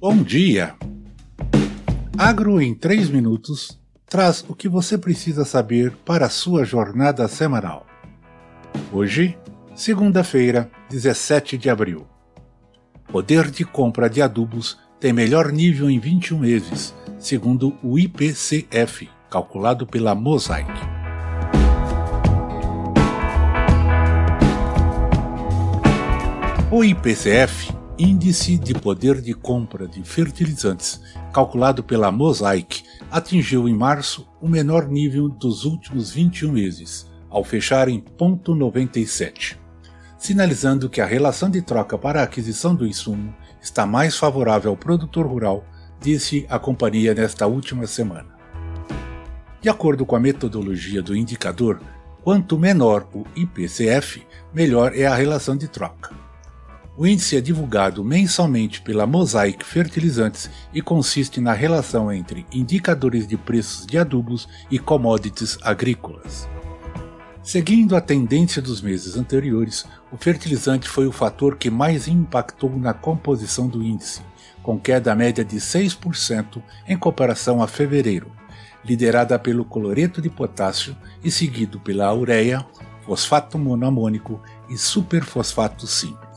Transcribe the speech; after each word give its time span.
Bom 0.00 0.22
dia! 0.22 0.76
Agro 2.16 2.62
em 2.62 2.72
3 2.72 3.10
minutos 3.10 3.80
traz 4.08 4.44
o 4.48 4.54
que 4.54 4.68
você 4.68 4.96
precisa 4.96 5.44
saber 5.44 5.90
para 6.04 6.26
a 6.26 6.28
sua 6.28 6.64
jornada 6.64 7.26
semanal. 7.26 7.84
Hoje, 8.92 9.36
segunda-feira, 9.74 10.70
17 10.88 11.58
de 11.58 11.68
abril. 11.68 12.06
Poder 13.08 13.50
de 13.50 13.64
compra 13.64 14.08
de 14.08 14.22
adubos 14.22 14.78
tem 15.00 15.12
melhor 15.12 15.50
nível 15.50 15.90
em 15.90 15.98
21 15.98 16.38
meses, 16.38 16.94
segundo 17.18 17.76
o 17.82 17.98
IPCF, 17.98 19.10
calculado 19.28 19.84
pela 19.84 20.14
Mosaic. 20.14 20.70
O 26.70 26.84
IPCF 26.84 27.77
Índice 28.00 28.56
de 28.56 28.74
Poder 28.74 29.20
de 29.20 29.34
Compra 29.34 29.88
de 29.88 30.04
Fertilizantes, 30.04 31.00
calculado 31.32 31.82
pela 31.82 32.12
Mosaic, 32.12 32.84
atingiu 33.10 33.68
em 33.68 33.74
março 33.74 34.24
o 34.40 34.48
menor 34.48 34.86
nível 34.86 35.28
dos 35.28 35.64
últimos 35.64 36.12
21 36.12 36.52
meses, 36.52 37.10
ao 37.28 37.42
fechar 37.42 37.88
em 37.88 38.00
0,97, 38.00 39.56
sinalizando 40.16 40.88
que 40.88 41.00
a 41.00 41.06
relação 41.06 41.50
de 41.50 41.60
troca 41.60 41.98
para 41.98 42.20
a 42.20 42.22
aquisição 42.22 42.72
do 42.72 42.86
insumo 42.86 43.34
está 43.60 43.84
mais 43.84 44.16
favorável 44.16 44.70
ao 44.70 44.76
produtor 44.76 45.26
rural, 45.26 45.64
disse 46.00 46.46
a 46.48 46.56
companhia 46.56 47.12
nesta 47.14 47.48
última 47.48 47.84
semana. 47.88 48.28
De 49.60 49.68
acordo 49.68 50.06
com 50.06 50.14
a 50.14 50.20
metodologia 50.20 51.02
do 51.02 51.16
indicador, 51.16 51.80
quanto 52.22 52.56
menor 52.56 53.08
o 53.12 53.24
IPCF, 53.34 54.24
melhor 54.54 54.94
é 54.94 55.04
a 55.04 55.16
relação 55.16 55.56
de 55.56 55.66
troca. 55.66 56.27
O 56.98 57.06
índice 57.06 57.36
é 57.36 57.40
divulgado 57.40 58.04
mensalmente 58.04 58.80
pela 58.80 59.06
Mosaic 59.06 59.64
Fertilizantes 59.64 60.50
e 60.74 60.82
consiste 60.82 61.40
na 61.40 61.52
relação 61.52 62.12
entre 62.12 62.44
indicadores 62.52 63.24
de 63.24 63.36
preços 63.36 63.86
de 63.86 63.96
adubos 63.96 64.48
e 64.68 64.80
commodities 64.80 65.56
agrícolas. 65.62 66.48
Seguindo 67.40 67.94
a 67.94 68.00
tendência 68.00 68.60
dos 68.60 68.80
meses 68.82 69.16
anteriores, 69.16 69.86
o 70.10 70.16
fertilizante 70.16 70.88
foi 70.88 71.06
o 71.06 71.12
fator 71.12 71.56
que 71.56 71.70
mais 71.70 72.08
impactou 72.08 72.76
na 72.76 72.92
composição 72.92 73.68
do 73.68 73.80
índice, 73.80 74.20
com 74.60 74.76
queda 74.76 75.14
média 75.14 75.44
de 75.44 75.58
6% 75.58 76.60
em 76.88 76.98
comparação 76.98 77.62
a 77.62 77.68
fevereiro, 77.68 78.32
liderada 78.84 79.38
pelo 79.38 79.64
cloreto 79.64 80.20
de 80.20 80.28
potássio 80.28 80.96
e 81.22 81.30
seguido 81.30 81.78
pela 81.78 82.12
ureia, 82.12 82.66
fosfato 83.02 83.56
monoamônico 83.56 84.42
e 84.68 84.76
superfosfato 84.76 85.86
simples. 85.86 86.27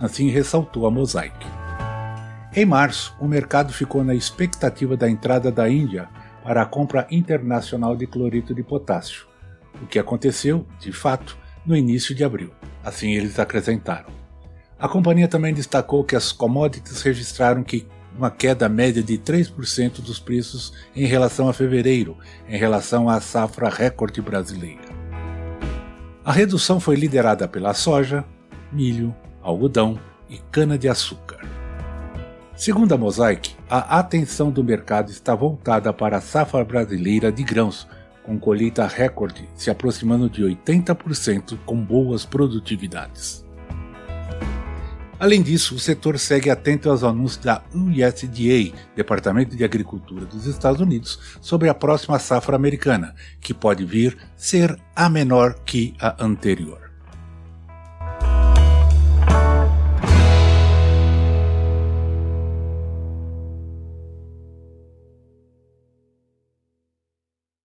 Assim 0.00 0.28
ressaltou 0.28 0.86
a 0.86 0.90
Mosaic. 0.90 1.34
Em 2.54 2.64
março, 2.64 3.14
o 3.20 3.26
mercado 3.26 3.72
ficou 3.72 4.02
na 4.04 4.14
expectativa 4.14 4.96
da 4.96 5.08
entrada 5.08 5.50
da 5.50 5.68
Índia 5.68 6.08
para 6.42 6.62
a 6.62 6.66
compra 6.66 7.06
internacional 7.10 7.96
de 7.96 8.06
cloreto 8.06 8.54
de 8.54 8.62
potássio, 8.62 9.26
o 9.82 9.86
que 9.86 9.98
aconteceu, 9.98 10.66
de 10.78 10.92
fato, 10.92 11.36
no 11.66 11.76
início 11.76 12.14
de 12.14 12.24
abril. 12.24 12.50
Assim 12.82 13.12
eles 13.12 13.38
acrescentaram. 13.38 14.10
A 14.78 14.88
companhia 14.88 15.28
também 15.28 15.52
destacou 15.52 16.04
que 16.04 16.16
as 16.16 16.32
commodities 16.32 17.02
registraram 17.02 17.62
que 17.62 17.86
uma 18.16 18.30
queda 18.30 18.68
média 18.68 19.02
de 19.02 19.18
3% 19.18 20.00
dos 20.00 20.18
preços 20.18 20.72
em 20.94 21.04
relação 21.04 21.48
a 21.48 21.52
fevereiro, 21.52 22.16
em 22.48 22.56
relação 22.56 23.08
à 23.08 23.20
safra 23.20 23.68
recorde 23.68 24.20
brasileira. 24.20 24.88
A 26.24 26.32
redução 26.32 26.80
foi 26.80 26.96
liderada 26.96 27.46
pela 27.46 27.74
soja, 27.74 28.24
milho, 28.72 29.14
algodão 29.42 29.98
e 30.28 30.38
cana-de-açúcar. 30.50 31.40
Segundo 32.56 32.92
a 32.92 32.98
Mosaic, 32.98 33.54
a 33.70 33.98
atenção 33.98 34.50
do 34.50 34.64
mercado 34.64 35.10
está 35.10 35.34
voltada 35.34 35.92
para 35.92 36.16
a 36.16 36.20
safra 36.20 36.64
brasileira 36.64 37.30
de 37.30 37.44
grãos, 37.44 37.86
com 38.24 38.38
colheita 38.38 38.86
recorde 38.86 39.48
se 39.54 39.70
aproximando 39.70 40.28
de 40.28 40.42
80% 40.42 41.56
com 41.64 41.76
boas 41.76 42.26
produtividades. 42.26 43.46
Além 45.20 45.42
disso, 45.42 45.74
o 45.74 45.78
setor 45.78 46.18
segue 46.18 46.48
atento 46.48 46.88
aos 46.90 47.02
anúncios 47.02 47.44
da 47.44 47.62
USDA, 47.74 48.76
Departamento 48.94 49.56
de 49.56 49.64
Agricultura 49.64 50.24
dos 50.24 50.46
Estados 50.46 50.80
Unidos, 50.80 51.38
sobre 51.40 51.68
a 51.68 51.74
próxima 51.74 52.18
safra 52.20 52.54
americana, 52.54 53.14
que 53.40 53.52
pode 53.52 53.84
vir 53.84 54.16
ser 54.36 54.78
a 54.94 55.08
menor 55.08 55.54
que 55.64 55.94
a 56.00 56.24
anterior. 56.24 56.87